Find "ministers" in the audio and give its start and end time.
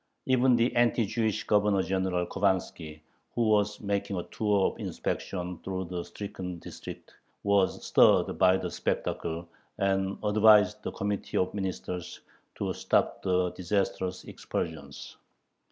11.53-12.21